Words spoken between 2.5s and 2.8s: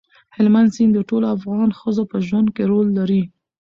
کې